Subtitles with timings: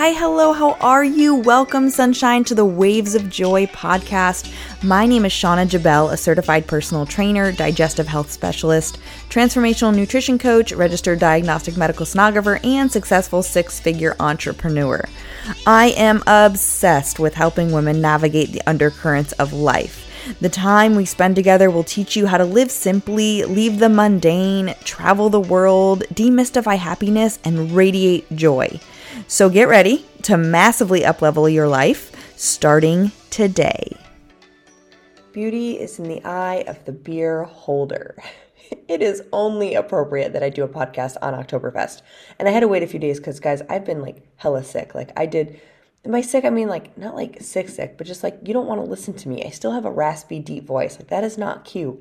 [0.00, 1.34] Hi, hello, how are you?
[1.34, 4.50] Welcome, sunshine, to the Waves of Joy podcast.
[4.82, 10.72] My name is Shauna Jabel, a certified personal trainer, digestive health specialist, transformational nutrition coach,
[10.72, 15.04] registered diagnostic medical sonographer, and successful six figure entrepreneur.
[15.66, 19.99] I am obsessed with helping women navigate the undercurrents of life.
[20.40, 24.74] The time we spend together will teach you how to live simply, leave the mundane,
[24.84, 28.80] travel the world, demystify happiness, and radiate joy.
[29.26, 33.96] So get ready to massively uplevel your life starting today.
[35.32, 38.16] Beauty is in the eye of the beer holder.
[38.86, 42.02] It is only appropriate that I do a podcast on Oktoberfest.
[42.38, 44.94] And I had to wait a few days because, guys, I've been like hella sick.
[44.94, 45.60] Like, I did
[46.04, 48.82] by sick, I mean like not like sick, sick, but just like you don't want
[48.82, 49.44] to listen to me.
[49.44, 50.98] I still have a raspy, deep voice.
[50.98, 52.00] Like that is not cute.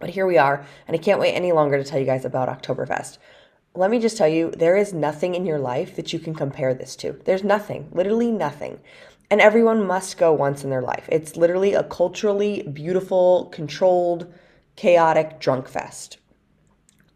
[0.00, 2.48] But here we are, and I can't wait any longer to tell you guys about
[2.48, 3.18] Oktoberfest.
[3.74, 6.72] Let me just tell you, there is nothing in your life that you can compare
[6.72, 7.12] this to.
[7.24, 8.80] There's nothing, literally nothing.
[9.30, 11.06] And everyone must go once in their life.
[11.10, 14.32] It's literally a culturally beautiful, controlled,
[14.76, 16.18] chaotic drunk fest.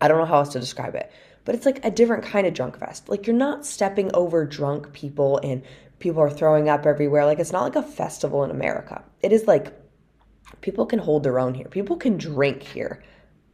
[0.01, 1.11] I don't know how else to describe it,
[1.45, 3.09] but it's like a different kind of drunk fest.
[3.09, 5.63] Like you're not stepping over drunk people and
[6.03, 7.25] people are throwing up everywhere.
[7.25, 9.03] Like it's not like a festival in America.
[9.23, 9.73] It is like
[10.61, 11.69] people can hold their own here.
[11.69, 13.03] People can drink here.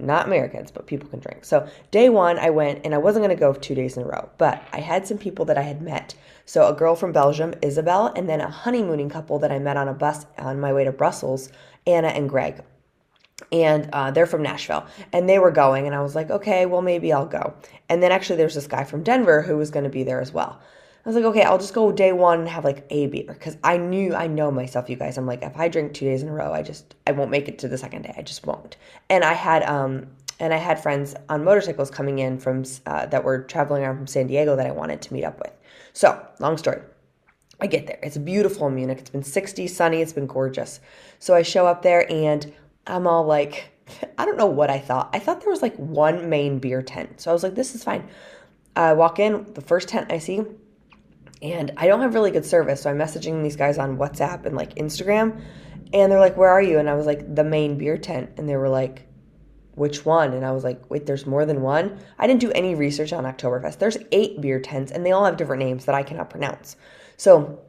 [0.01, 1.45] Not Americans, but people can drink.
[1.45, 4.07] So, day one, I went and I wasn't going to go two days in a
[4.07, 6.15] row, but I had some people that I had met.
[6.47, 9.89] So, a girl from Belgium, Isabel, and then a honeymooning couple that I met on
[9.89, 11.51] a bus on my way to Brussels,
[11.85, 12.63] Anna and Greg
[13.53, 16.83] and uh, they're from Nashville, and they were going, and I was like, okay, well
[16.83, 17.55] maybe I'll go.
[17.89, 20.33] And then actually, there's this guy from Denver who was going to be there as
[20.33, 20.61] well.
[21.09, 23.57] I was like, okay, I'll just go day one and have like a beer because
[23.65, 25.17] I knew, I know myself, you guys.
[25.17, 27.49] I'm like, if I drink two days in a row, I just, I won't make
[27.49, 28.13] it to the second day.
[28.15, 28.77] I just won't.
[29.09, 33.25] And I had, um, and I had friends on motorcycles coming in from uh, that
[33.25, 35.51] were traveling around from San Diego that I wanted to meet up with.
[35.95, 36.83] So, long story.
[37.59, 37.99] I get there.
[38.03, 38.99] It's beautiful in Munich.
[38.99, 40.03] It's been 60, sunny.
[40.03, 40.79] It's been gorgeous.
[41.21, 42.53] So I show up there and
[42.87, 43.71] I'm all like,
[44.19, 45.09] I don't know what I thought.
[45.15, 47.23] I thought there was like one main beer tent.
[47.23, 48.07] So I was like, this is fine.
[48.77, 50.45] I walk in, the first tent I see,
[51.43, 52.83] and I don't have really good service.
[52.83, 55.41] So I'm messaging these guys on WhatsApp and like Instagram.
[55.93, 56.79] And they're like, Where are you?
[56.79, 58.31] And I was like, The main beer tent.
[58.37, 59.07] And they were like,
[59.75, 60.33] Which one?
[60.33, 61.99] And I was like, Wait, there's more than one?
[62.19, 63.79] I didn't do any research on Oktoberfest.
[63.79, 66.77] There's eight beer tents and they all have different names that I cannot pronounce.
[67.17, 67.61] So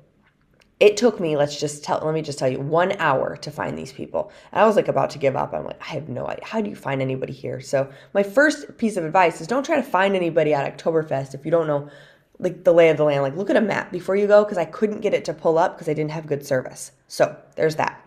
[0.80, 3.78] it took me, let's just tell, let me just tell you, one hour to find
[3.78, 4.32] these people.
[4.52, 5.54] And I was like about to give up.
[5.54, 6.46] I'm like, I have no idea.
[6.46, 7.60] How do you find anybody here?
[7.60, 11.44] So my first piece of advice is don't try to find anybody at Oktoberfest if
[11.44, 11.90] you don't know
[12.40, 13.22] like the lay of the land.
[13.22, 15.58] Like look at a map before you go because I couldn't get it to pull
[15.58, 16.92] up because I didn't have good service.
[17.08, 18.06] So there's that.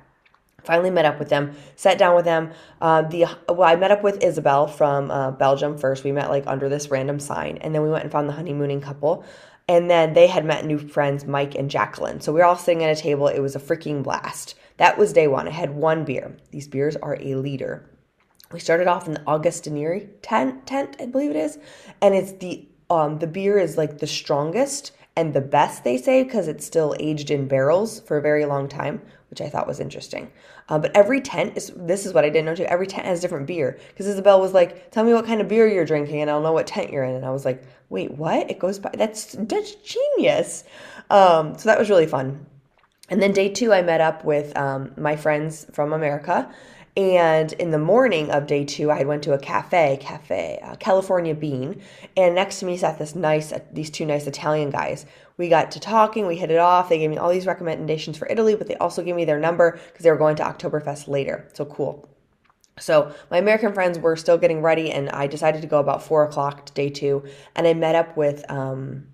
[0.64, 2.52] Finally met up with them, sat down with them.
[2.80, 6.04] Uh, the well, I met up with Isabel from uh, Belgium first.
[6.04, 8.80] We met like under this random sign, and then we went and found the honeymooning
[8.80, 9.24] couple.
[9.68, 12.20] And then they had met new friends, Mike and Jacqueline.
[12.20, 13.28] So we were all sitting at a table.
[13.28, 14.54] It was a freaking blast.
[14.76, 15.48] That was day one.
[15.48, 16.36] I had one beer.
[16.50, 17.88] These beers are a liter.
[18.52, 21.58] We started off in the Augustinieri tent, tent, I believe it is,
[22.02, 26.22] and it's the um, the beer is like the strongest and the best, they say,
[26.22, 29.78] because it's still aged in barrels for a very long time, which I thought was
[29.78, 30.30] interesting.
[30.68, 32.64] Uh, but every tent is this is what I didn't know too.
[32.64, 35.68] Every tent has different beer because Isabel was like, "Tell me what kind of beer
[35.68, 38.50] you're drinking, and I'll know what tent you're in." And I was like, "Wait, what?
[38.50, 40.64] It goes by that's that's genius."
[41.10, 42.46] Um, so that was really fun.
[43.10, 46.50] And then day two, I met up with um, my friends from America,
[46.96, 51.34] and in the morning of day two, I went to a cafe, cafe uh, California
[51.34, 51.80] Bean,
[52.16, 55.06] and next to me sat this nice, uh, these two nice Italian guys.
[55.38, 56.90] We got to talking, we hit it off.
[56.90, 59.80] They gave me all these recommendations for Italy, but they also gave me their number
[59.86, 61.48] because they were going to Oktoberfest later.
[61.54, 62.08] So cool.
[62.78, 66.24] So my American friends were still getting ready, and I decided to go about four
[66.24, 67.24] o'clock to day two,
[67.54, 69.06] and I met up with um,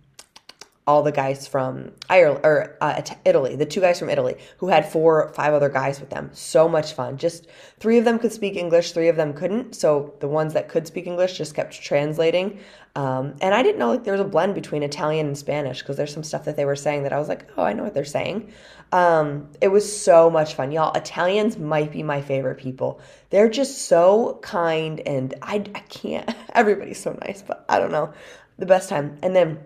[0.88, 4.90] all the guys from Ireland or uh, Italy, the two guys from Italy who had
[4.90, 6.30] four five other guys with them.
[6.32, 7.18] So much fun.
[7.18, 7.46] Just
[7.78, 9.74] three of them could speak English, three of them couldn't.
[9.74, 12.58] So the ones that could speak English just kept translating.
[12.96, 15.98] Um, and I didn't know like there was a blend between Italian and Spanish because
[15.98, 17.92] there's some stuff that they were saying that I was like, oh, I know what
[17.92, 18.50] they're saying.
[18.90, 20.96] Um, it was so much fun, y'all.
[20.96, 22.98] Italians might be my favorite people.
[23.28, 26.34] They're just so kind, and I I can't.
[26.54, 28.14] Everybody's so nice, but I don't know
[28.56, 29.18] the best time.
[29.22, 29.58] And then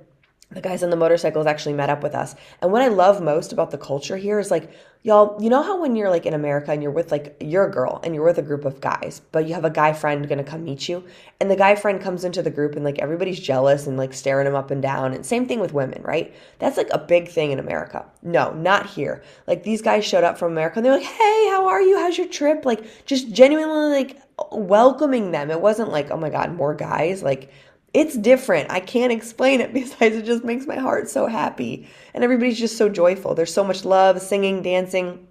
[0.54, 2.34] the guys on the motorcycles actually met up with us.
[2.60, 4.70] And what I love most about the culture here is like,
[5.02, 7.70] y'all, you know how when you're like in America and you're with like, you're a
[7.70, 10.44] girl and you're with a group of guys, but you have a guy friend gonna
[10.44, 11.04] come meet you,
[11.40, 14.46] and the guy friend comes into the group and like everybody's jealous and like staring
[14.46, 15.12] him up and down.
[15.12, 16.34] And same thing with women, right?
[16.58, 18.06] That's like a big thing in America.
[18.22, 19.22] No, not here.
[19.46, 21.98] Like these guys showed up from America and they're like, hey, how are you?
[21.98, 22.64] How's your trip?
[22.64, 24.18] Like just genuinely like
[24.50, 25.50] welcoming them.
[25.50, 27.22] It wasn't like, oh my God, more guys.
[27.22, 27.50] Like,
[27.94, 28.70] it's different.
[28.70, 31.88] I can't explain it besides it just makes my heart so happy.
[32.14, 33.34] And everybody's just so joyful.
[33.34, 35.26] There's so much love, singing, dancing,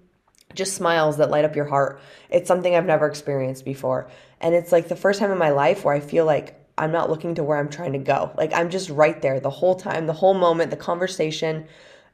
[0.54, 2.00] just smiles that light up your heart.
[2.30, 4.10] It's something I've never experienced before.
[4.40, 7.10] And it's like the first time in my life where I feel like I'm not
[7.10, 8.32] looking to where I'm trying to go.
[8.36, 11.66] Like I'm just right there the whole time, the whole moment, the conversation.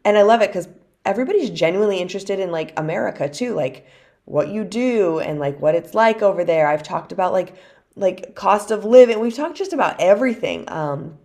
[0.05, 0.69] And I love it because
[1.05, 3.87] everybody's genuinely interested in like America too, like
[4.25, 6.69] what you do and like what it's like over there.
[6.69, 7.55] I've talked about like
[7.99, 9.21] like cost of living.
[9.21, 10.65] We've talked just about everything.
[10.69, 11.19] Um,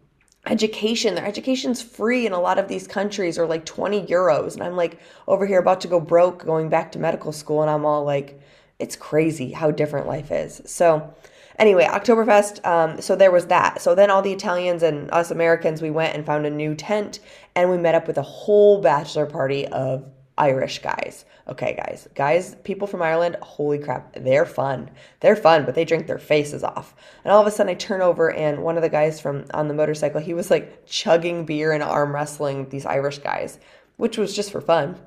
[0.46, 4.64] education their education's free in a lot of these countries or like 20 euros and
[4.64, 7.86] i'm like over here about to go broke going back to medical school and i'm
[7.86, 8.40] all like
[8.78, 11.14] it's crazy how different life is so
[11.60, 15.82] anyway oktoberfest um, so there was that so then all the italians and us americans
[15.82, 17.22] we went and found a new tent
[17.56, 20.04] and we met up with a whole bachelor party of
[20.38, 24.90] irish guys Okay, guys, guys, people from Ireland, holy crap, they're fun.
[25.20, 26.96] They're fun, but they drink their faces off.
[27.26, 29.68] And all of a sudden, I turn over, and one of the guys from on
[29.68, 33.60] the motorcycle, he was like chugging beer and arm wrestling these Irish guys,
[33.98, 34.98] which was just for fun.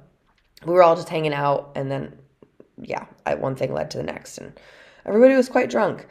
[0.67, 2.19] We were all just hanging out, and then,
[2.83, 3.07] yeah,
[3.39, 4.61] one thing led to the next, and
[5.07, 6.07] everybody was quite drunk.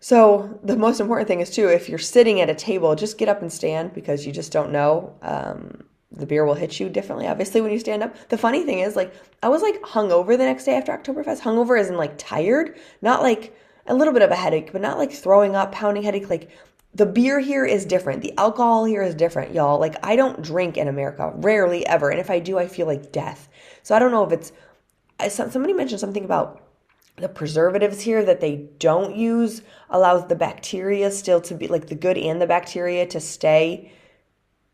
[0.00, 3.28] So the most important thing is too, if you're sitting at a table, just get
[3.28, 5.14] up and stand because you just don't know.
[5.22, 8.28] Um, the beer will hit you differently, obviously, when you stand up.
[8.28, 11.40] The funny thing is, like, I was like hungover the next day after Oktoberfest.
[11.40, 13.54] Hungover in like tired, not like
[13.86, 16.30] a little bit of a headache, but not like throwing up, pounding headache.
[16.30, 16.50] Like,
[16.94, 18.22] the beer here is different.
[18.22, 19.78] The alcohol here is different, y'all.
[19.78, 22.08] Like, I don't drink in America, rarely ever.
[22.08, 23.48] And if I do, I feel like death.
[23.82, 24.52] So I don't know if it's.
[25.28, 26.62] Somebody mentioned something about
[27.16, 31.94] the preservatives here that they don't use allows the bacteria still to be like the
[31.94, 33.92] good and the bacteria to stay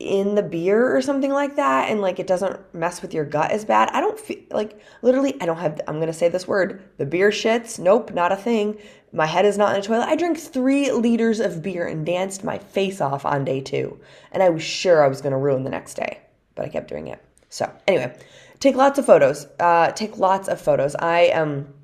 [0.05, 3.51] in the beer or something like that and like it doesn't mess with your gut
[3.51, 3.89] as bad.
[3.93, 6.83] I don't feel like literally I don't have I'm going to say this word.
[6.99, 7.79] The beer shits.
[7.79, 8.79] Nope, not a thing.
[9.13, 10.09] My head is not in a toilet.
[10.09, 13.99] I drank 3 liters of beer and danced my face off on day 2
[14.33, 16.21] and I was sure I was going to ruin the next day,
[16.55, 17.21] but I kept doing it.
[17.49, 18.17] So, anyway,
[18.61, 19.47] take lots of photos.
[19.59, 20.95] Uh take lots of photos.
[20.95, 21.75] I am um,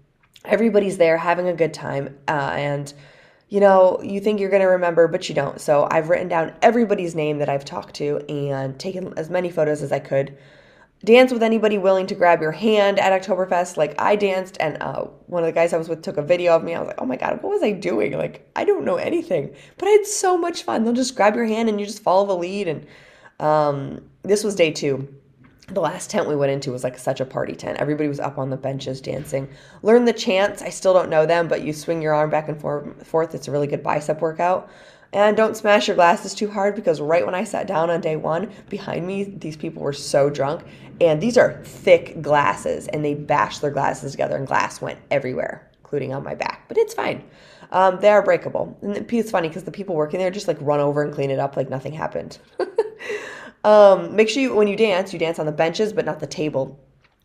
[0.44, 2.92] everybody's there having a good time uh and
[3.50, 5.60] you know, you think you're going to remember, but you don't.
[5.60, 9.82] So I've written down everybody's name that I've talked to and taken as many photos
[9.82, 10.38] as I could.
[11.04, 13.76] Dance with anybody willing to grab your hand at Oktoberfest.
[13.76, 16.54] Like I danced, and uh, one of the guys I was with took a video
[16.54, 16.74] of me.
[16.74, 18.12] I was like, oh my God, what was I doing?
[18.12, 20.84] Like, I don't know anything, but I had so much fun.
[20.84, 22.68] They'll just grab your hand and you just follow the lead.
[22.68, 22.86] And
[23.40, 25.08] um, this was day two
[25.70, 27.78] the last tent we went into was like such a party tent.
[27.78, 29.48] Everybody was up on the benches dancing.
[29.82, 30.62] Learn the chants.
[30.62, 33.34] I still don't know them, but you swing your arm back and forth.
[33.34, 34.70] It's a really good bicep workout.
[35.12, 38.16] And don't smash your glasses too hard because right when I sat down on day
[38.16, 40.62] one, behind me, these people were so drunk.
[41.00, 45.68] And these are thick glasses, and they bashed their glasses together, and glass went everywhere,
[45.80, 46.68] including on my back.
[46.68, 47.24] But it's fine.
[47.72, 48.76] Um, they are breakable.
[48.82, 51.38] And it's funny because the people working there just like run over and clean it
[51.38, 52.38] up like nothing happened.
[53.64, 56.26] Um, make sure you, when you dance, you dance on the benches, but not the
[56.26, 56.78] table.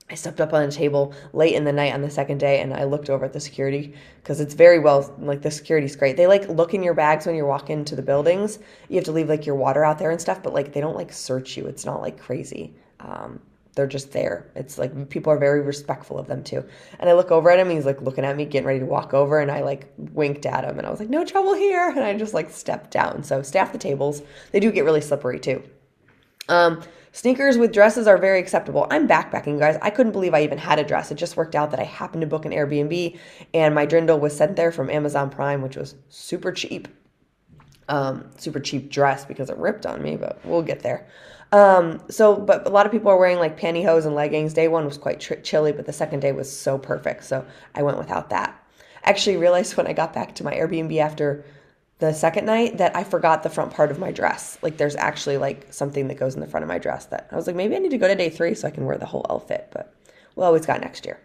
[0.10, 2.76] I stepped up on a table late in the night on the second day and
[2.76, 6.16] I looked over at the security because it's very well, like the security's great.
[6.16, 8.60] They like look in your bags when you walk into the buildings.
[8.88, 10.96] You have to leave like your water out there and stuff, but like they don't
[10.96, 11.66] like search you.
[11.66, 12.76] It's not like crazy.
[13.00, 13.40] Um,
[13.74, 14.46] they're just there.
[14.56, 16.64] It's like people are very respectful of them too.
[17.00, 19.16] And I look over at him, he's like looking at me, getting ready to walk
[19.16, 21.90] over, and I like winked at him and I was like, no trouble here.
[21.96, 23.24] And I just like stepped down.
[23.24, 24.22] So staff the tables.
[24.52, 25.64] They do get really slippery too.
[26.50, 28.88] Um, sneakers with dresses are very acceptable.
[28.90, 29.78] I'm backpacking, guys.
[29.82, 31.12] I couldn't believe I even had a dress.
[31.12, 33.18] It just worked out that I happened to book an Airbnb
[33.54, 36.88] and my dirndl was sent there from Amazon Prime, which was super cheap.
[37.88, 41.08] Um, super cheap dress because it ripped on me, but we'll get there.
[41.52, 44.54] Um, so, but a lot of people are wearing like pantyhose and leggings.
[44.54, 47.24] Day one was quite tr- chilly, but the second day was so perfect.
[47.24, 48.60] So I went without that.
[49.04, 51.46] Actually realized when I got back to my Airbnb after
[52.00, 54.58] the second night that I forgot the front part of my dress.
[54.62, 57.36] Like there's actually like something that goes in the front of my dress that I
[57.36, 59.06] was like, maybe I need to go to day three so I can wear the
[59.06, 59.94] whole outfit, but
[60.36, 61.20] we'll always got next year.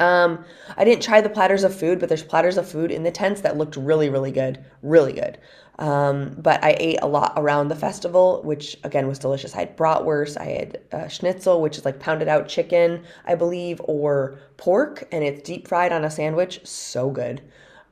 [0.00, 0.44] Um,
[0.76, 3.42] I didn't try the platters of food, but there's platters of food in the tents
[3.42, 5.38] that looked really, really good, really good.
[5.78, 9.54] Um, but I ate a lot around the festival, which again was delicious.
[9.54, 13.80] I had bratwurst, I had uh, schnitzel, which is like pounded out chicken, I believe,
[13.84, 16.60] or pork, and it's deep fried on a sandwich.
[16.64, 17.42] So good.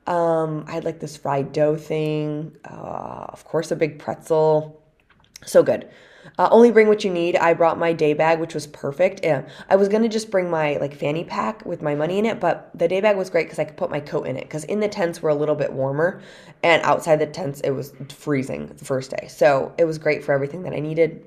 [0.05, 2.57] Um, I had like this fried dough thing.
[2.65, 4.81] Uh, of course, a big pretzel.
[5.45, 5.89] So good.
[6.37, 7.35] Uh, only bring what you need.
[7.35, 9.21] I brought my day bag, which was perfect.
[9.23, 12.39] Yeah, I was gonna just bring my like fanny pack with my money in it,
[12.39, 14.43] but the day bag was great because I could put my coat in it.
[14.43, 16.21] Because in the tents were a little bit warmer,
[16.63, 19.27] and outside the tents it was freezing the first day.
[19.27, 21.25] So it was great for everything that I needed.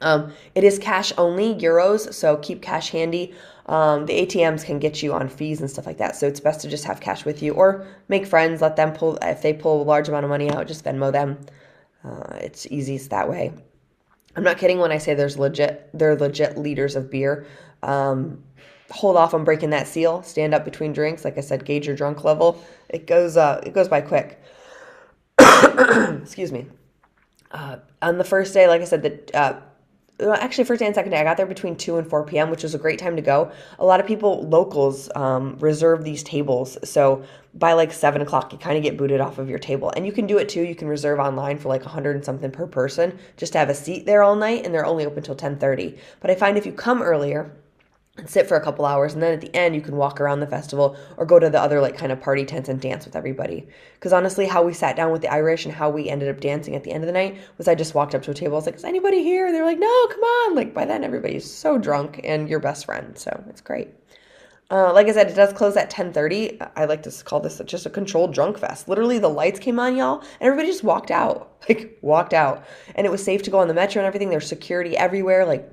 [0.00, 3.34] Um, it is cash only, euros, so keep cash handy.
[3.66, 6.60] Um, the ATMs can get you on fees and stuff like that, so it's best
[6.60, 8.60] to just have cash with you or make friends.
[8.60, 11.38] Let them pull if they pull a large amount of money out, just Venmo them.
[12.04, 13.52] Uh, it's easiest that way.
[14.36, 17.46] I'm not kidding when I say there's legit they're legit liters of beer.
[17.82, 18.44] Um,
[18.90, 20.22] hold off on breaking that seal.
[20.22, 21.24] Stand up between drinks.
[21.24, 22.62] Like I said, gauge your drunk level.
[22.88, 24.40] It goes uh, it goes by quick.
[25.38, 26.66] Excuse me.
[27.50, 29.60] Uh, on the first day, like I said, the uh,
[30.20, 32.62] actually first day and second day i got there between 2 and 4 p.m which
[32.62, 33.50] was a great time to go.
[33.78, 36.78] A lot of people locals um, reserve these tables.
[36.84, 39.92] So by like 7 o'clock you kind of get booted off of your table.
[39.96, 40.62] And you can do it too.
[40.62, 43.74] You can reserve online for like 100 and something per person just to have a
[43.74, 46.72] seat there all night and they're only open till 10.30 but i find if you
[46.72, 47.50] come earlier
[48.18, 50.40] and sit for a couple hours and then at the end you can walk around
[50.40, 53.16] the festival or go to the other like kind of party tents and dance with
[53.16, 56.40] everybody because honestly how we sat down with the irish and how we ended up
[56.40, 58.54] dancing at the end of the night was i just walked up to a table
[58.54, 61.50] i was like is anybody here they're like no come on like by then everybody's
[61.50, 63.88] so drunk and your best friend so it's great
[64.68, 66.60] uh, like I said, it does close at 10:30.
[66.74, 68.88] I like to call this just a controlled drunk fest.
[68.88, 72.64] Literally, the lights came on, y'all, and everybody just walked out, like walked out,
[72.96, 74.28] and it was safe to go on the metro and everything.
[74.28, 75.70] There's security everywhere, like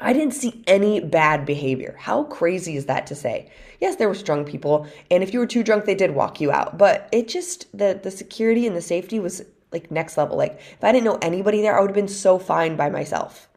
[0.00, 1.96] I didn't see any bad behavior.
[1.98, 3.50] How crazy is that to say?
[3.80, 6.50] Yes, there were drunk people, and if you were too drunk, they did walk you
[6.50, 6.78] out.
[6.78, 9.42] But it just the the security and the safety was
[9.72, 10.36] like next level.
[10.36, 13.48] Like if I didn't know anybody there, I would have been so fine by myself.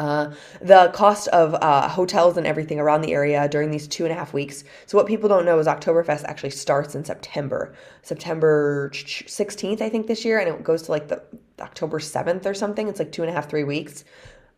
[0.00, 4.10] Uh, the cost of uh, hotels and everything around the area during these two and
[4.10, 4.64] a half weeks.
[4.86, 10.06] So, what people don't know is Oktoberfest actually starts in September, September 16th, I think,
[10.06, 11.22] this year, and it goes to like the
[11.60, 12.88] October 7th or something.
[12.88, 14.04] It's like two and a half, three weeks.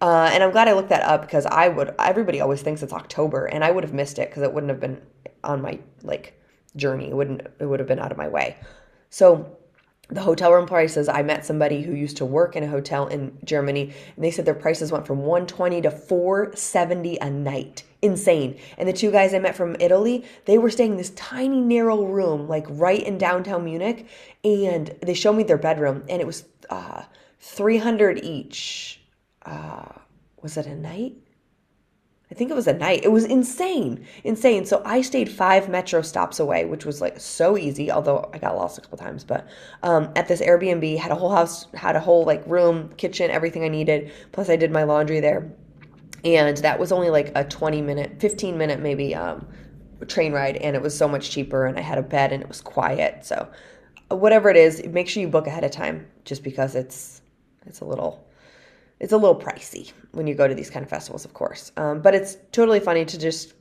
[0.02, 1.94] Uh, and I'm glad I looked that up because I would.
[1.96, 4.80] Everybody always thinks it's October, and I would have missed it because it wouldn't have
[4.80, 5.00] been
[5.44, 6.38] on my like
[6.74, 7.10] journey.
[7.10, 7.46] It wouldn't.
[7.60, 8.56] It would have been out of my way.
[9.10, 9.56] So
[10.08, 11.08] the hotel room prices.
[11.08, 14.44] I met somebody who used to work in a hotel in Germany, and they said
[14.44, 17.84] their prices went from 120 to 470 a night.
[18.02, 18.58] Insane.
[18.78, 22.02] And the two guys I met from Italy, they were staying in this tiny narrow
[22.02, 24.08] room, like right in downtown Munich,
[24.42, 27.04] and they showed me their bedroom, and it was uh,
[27.38, 28.98] 300 each
[29.44, 29.92] uh,
[30.40, 31.14] was it a night?
[32.30, 33.04] I think it was a night.
[33.04, 34.64] It was insane, insane.
[34.64, 37.90] So I stayed five metro stops away, which was like so easy.
[37.90, 39.46] Although I got lost a couple times, but
[39.82, 43.64] um, at this Airbnb, had a whole house, had a whole like room, kitchen, everything
[43.64, 44.12] I needed.
[44.32, 45.52] Plus, I did my laundry there,
[46.24, 49.46] and that was only like a twenty minute, fifteen minute maybe um,
[50.08, 51.66] train ride, and it was so much cheaper.
[51.66, 53.26] And I had a bed, and it was quiet.
[53.26, 53.46] So
[54.08, 57.20] whatever it is, make sure you book ahead of time, just because it's
[57.66, 58.26] it's a little
[59.02, 61.72] it's a little pricey when you go to these kind of festivals, of course.
[61.76, 63.52] Um, but it's totally funny to just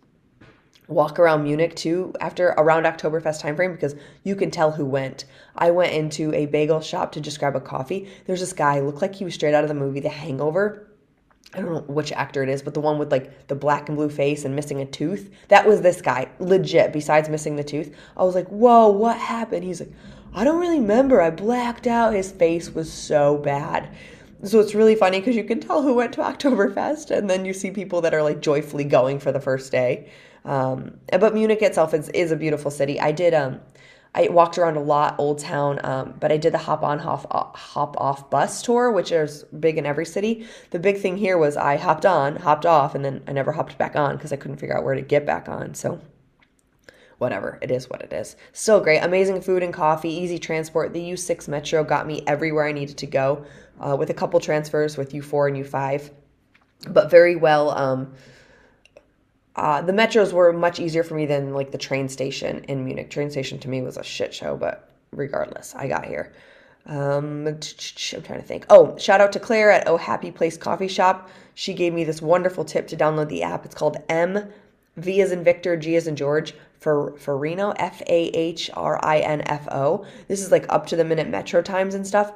[0.88, 5.26] walk around Munich too after around Oktoberfest timeframe because you can tell who went.
[5.56, 8.08] I went into a bagel shop to just grab a coffee.
[8.26, 10.88] There's this guy looked like he was straight out of the movie The Hangover.
[11.56, 13.98] I don't know which actor it is, but the one with like the black and
[13.98, 15.32] blue face and missing a tooth.
[15.48, 17.96] That was this guy, legit, besides missing the tooth.
[18.16, 19.64] I was like, whoa, what happened?
[19.64, 19.92] He's like,
[20.36, 21.20] I don't really remember.
[21.20, 22.14] I blacked out.
[22.14, 23.90] His face was so bad.
[24.44, 27.54] So it's really funny because you can tell who went to Oktoberfest, and then you
[27.54, 30.10] see people that are like joyfully going for the first day.
[30.46, 33.00] Um, but Munich itself is, is a beautiful city.
[33.00, 33.62] I did um,
[34.14, 37.56] I walked around a lot, Old Town, um, but I did the hop on, hop
[37.56, 40.46] hop off bus tour, which is big in every city.
[40.72, 43.78] The big thing here was I hopped on, hopped off, and then I never hopped
[43.78, 45.76] back on because I couldn't figure out where to get back on.
[45.76, 46.02] So
[47.22, 48.36] whatever, it is what it is.
[48.52, 50.92] Still great, amazing food and coffee, easy transport.
[50.92, 53.46] The U6 Metro got me everywhere I needed to go
[53.80, 56.10] uh, with a couple transfers with U4 and U5,
[56.90, 57.70] but very well.
[57.70, 58.16] Um,
[59.56, 63.12] uh, the metros were much easier for me than like the train station in Munich.
[63.12, 66.34] Train station to me was a shit show, but regardless, I got here.
[66.88, 68.66] Um, I'm trying to think.
[68.72, 71.30] Oh, shout out to Claire at Oh Happy Place Coffee Shop.
[71.54, 73.64] She gave me this wonderful tip to download the app.
[73.64, 74.52] It's called M
[74.98, 79.20] V as in Victor, G as in George for Fahrinfo, F A H R I
[79.20, 80.06] N F O.
[80.28, 82.34] This is like up to the minute metro times and stuff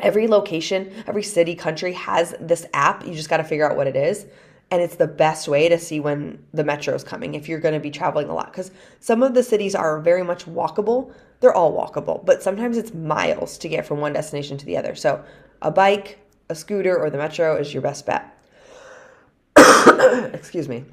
[0.00, 3.06] every location, every city, country has this app.
[3.06, 4.26] You just got to figure out what it is.
[4.70, 7.74] And it's the best way to see when the metro is coming if you're going
[7.74, 8.46] to be traveling a lot.
[8.46, 11.12] Because some of the cities are very much walkable.
[11.40, 14.94] They're all walkable, but sometimes it's miles to get from one destination to the other.
[14.94, 15.22] So
[15.62, 16.18] a bike,
[16.48, 18.30] a scooter, or the metro is your best bet.
[20.34, 20.84] Excuse me.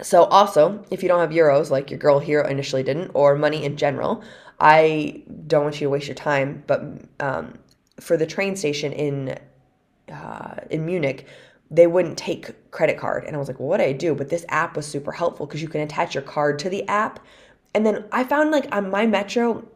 [0.00, 3.64] So, also, if you don't have euros like your girl here initially didn't, or money
[3.64, 4.22] in general,
[4.60, 6.82] I don't want you to waste your time, but
[7.20, 7.58] um,
[8.00, 9.38] for the train station in
[10.12, 11.26] uh, in Munich,
[11.70, 14.14] they wouldn't take credit card, and I was like, well, what do I do?
[14.14, 17.20] But this app was super helpful because you can attach your card to the app,
[17.74, 19.66] and then I found like on my metro,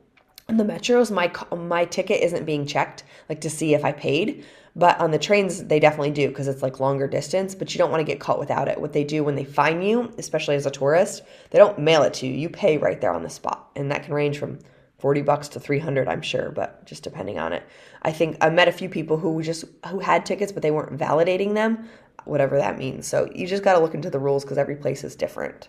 [0.49, 4.45] on the metros, my my ticket isn't being checked like to see if I paid.
[4.75, 7.91] But on the trains, they definitely do because it's like longer distance, but you don't
[7.91, 8.81] want to get caught without it.
[8.81, 12.15] What they do when they find you, especially as a tourist, they don't mail it
[12.15, 12.33] to you.
[12.33, 13.71] You pay right there on the spot.
[13.77, 14.59] And that can range from
[15.03, 17.65] 40 bucks to 300 i'm sure but just depending on it
[18.03, 20.97] i think i met a few people who just who had tickets but they weren't
[20.97, 21.89] validating them
[22.25, 25.03] whatever that means so you just got to look into the rules because every place
[25.03, 25.69] is different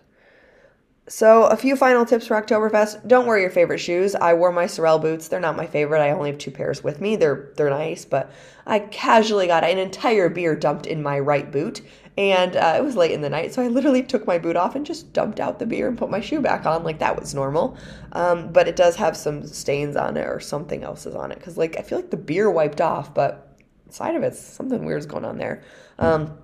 [1.10, 3.06] so, a few final tips for Oktoberfest.
[3.08, 4.16] Don't wear your favorite shoes.
[4.16, 5.28] I wore my Sorel boots.
[5.28, 6.00] They're not my favorite.
[6.00, 7.18] I only have two pairs with me.
[7.18, 8.32] They're they're nice, but
[8.66, 11.82] I casually got an entire beer dumped in my right boot,
[12.18, 14.76] and uh, it was late in the night, so I literally took my boot off
[14.76, 17.36] and just dumped out the beer and put my shoe back on like that was
[17.36, 17.78] normal.
[18.14, 21.40] Um, but it does have some stains on it or something else is on it
[21.40, 23.58] because like I feel like the beer wiped off, but
[23.90, 25.64] side of it something weird's going on there.
[26.00, 26.38] Um,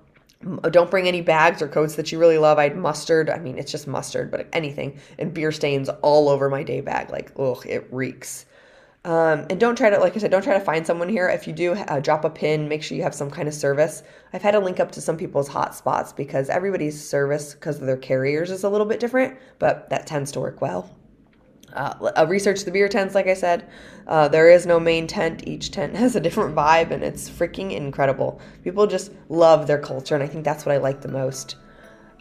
[0.70, 2.58] don't bring any bags or coats that you really love.
[2.58, 3.28] I'd mustard.
[3.28, 7.10] I mean, it's just mustard, but anything and beer stains all over my day bag.
[7.10, 8.46] Like, ugh, it reeks.
[9.04, 11.28] Um, and don't try to, like I said, don't try to find someone here.
[11.28, 12.68] If you do, uh, drop a pin.
[12.68, 14.02] Make sure you have some kind of service.
[14.32, 17.96] I've had to link up to some people's hotspots because everybody's service, because of their
[17.96, 20.94] carriers, is a little bit different, but that tends to work well.
[21.72, 23.68] Uh, research the beer tents, like I said.
[24.06, 25.46] Uh, there is no main tent.
[25.46, 28.40] Each tent has a different vibe, and it's freaking incredible.
[28.64, 31.56] People just love their culture, and I think that's what I like the most.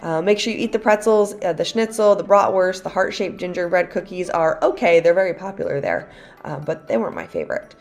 [0.01, 3.38] Uh, make sure you eat the pretzels, uh, the schnitzel, the bratwurst, the heart shaped
[3.38, 5.01] gingerbread cookies are okay.
[5.01, 6.10] They're very popular there,
[6.46, 7.75] uh, but they weren't my favorite.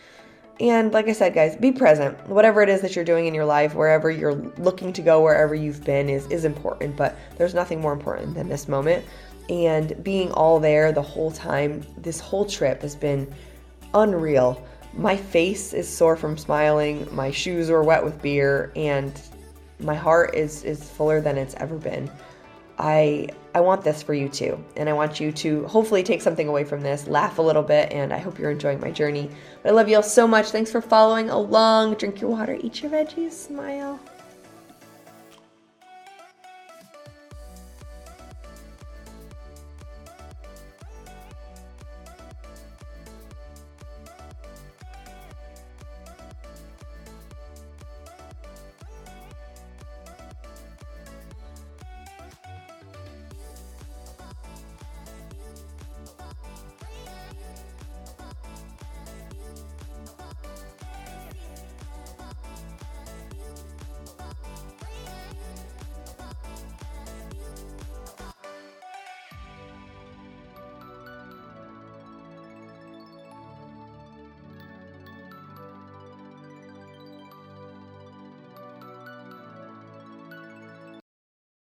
[0.60, 2.28] And like I said, guys, be present.
[2.28, 5.54] Whatever it is that you're doing in your life, wherever you're looking to go, wherever
[5.54, 9.04] you've been, is, is important, but there's nothing more important than this moment
[9.48, 11.84] and being all there the whole time.
[11.96, 13.32] This whole trip has been
[13.94, 14.64] unreal.
[14.94, 19.12] My face is sore from smiling, my shoes are wet with beer, and
[19.80, 22.10] my heart is, is fuller than it's ever been.
[22.78, 24.62] I I want this for you too.
[24.76, 27.92] And I want you to hopefully take something away from this, laugh a little bit,
[27.92, 29.30] and I hope you're enjoying my journey.
[29.62, 30.50] But I love you all so much.
[30.50, 31.94] Thanks for following along.
[31.94, 33.98] Drink your water, eat your veggies, smile.